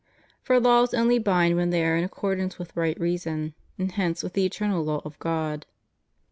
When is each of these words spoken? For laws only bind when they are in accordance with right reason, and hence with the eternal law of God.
For 0.41 0.59
laws 0.59 0.95
only 0.95 1.19
bind 1.19 1.55
when 1.57 1.69
they 1.69 1.85
are 1.85 1.95
in 1.95 2.03
accordance 2.03 2.57
with 2.57 2.75
right 2.75 2.99
reason, 2.99 3.53
and 3.77 3.91
hence 3.91 4.23
with 4.23 4.33
the 4.33 4.47
eternal 4.47 4.83
law 4.83 5.03
of 5.05 5.19
God. 5.19 5.67